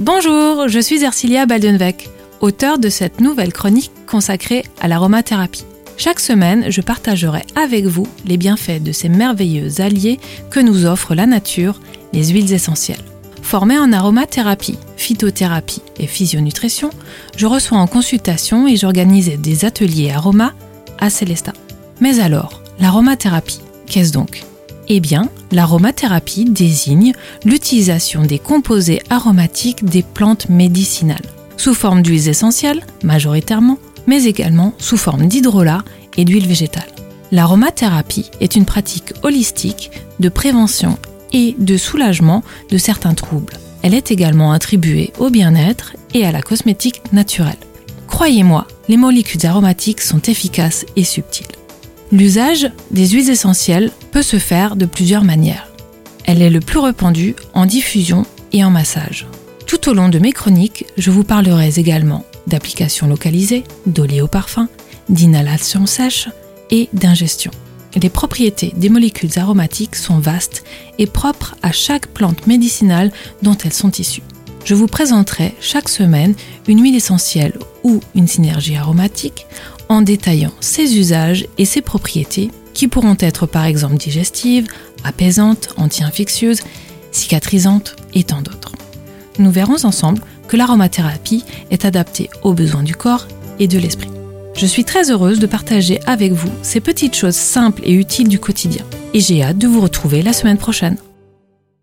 [0.00, 2.08] Bonjour, je suis Ercilia Baldenweg,
[2.40, 5.66] auteur de cette nouvelle chronique consacrée à l'aromathérapie.
[5.98, 10.18] Chaque semaine, je partagerai avec vous les bienfaits de ces merveilleux alliés
[10.50, 11.78] que nous offre la nature,
[12.14, 13.04] les huiles essentielles.
[13.42, 16.88] Formée en aromathérapie, phytothérapie et physionutrition,
[17.36, 20.54] je reçois en consultation et j'organise des ateliers aroma
[20.98, 21.52] à Célestat.
[22.00, 24.46] Mais alors, l'aromathérapie, qu'est-ce donc?
[24.92, 27.12] Eh bien, l'aromathérapie désigne
[27.44, 31.22] l'utilisation des composés aromatiques des plantes médicinales,
[31.56, 33.78] sous forme d'huiles essentielles, majoritairement,
[34.08, 35.84] mais également sous forme d'hydrolat
[36.16, 36.88] et d'huile végétale.
[37.30, 40.98] L'aromathérapie est une pratique holistique de prévention
[41.32, 43.54] et de soulagement de certains troubles.
[43.82, 47.54] Elle est également attribuée au bien-être et à la cosmétique naturelle.
[48.08, 51.46] Croyez-moi, les molécules aromatiques sont efficaces et subtiles.
[52.12, 55.68] L'usage des huiles essentielles peut se faire de plusieurs manières.
[56.24, 59.28] Elle est le plus répandue en diffusion et en massage.
[59.66, 64.68] Tout au long de mes chroniques, je vous parlerai également d'applications localisées, d'olé au parfum,
[65.08, 66.28] d'inhalation sèche
[66.70, 67.52] et d'ingestion.
[67.94, 70.64] Les propriétés des molécules aromatiques sont vastes
[70.98, 74.22] et propres à chaque plante médicinale dont elles sont issues.
[74.64, 76.34] Je vous présenterai chaque semaine
[76.68, 79.46] une huile essentielle ou une synergie aromatique
[79.88, 84.68] en détaillant ses usages et ses propriétés qui pourront être par exemple digestives,
[85.04, 86.62] apaisantes, anti-infectieuses,
[87.10, 88.72] cicatrisantes et tant d'autres.
[89.38, 93.26] Nous verrons ensemble que l'aromathérapie est adaptée aux besoins du corps
[93.58, 94.10] et de l'esprit.
[94.54, 98.38] Je suis très heureuse de partager avec vous ces petites choses simples et utiles du
[98.38, 98.84] quotidien.
[99.14, 100.96] Et j'ai hâte de vous retrouver la semaine prochaine.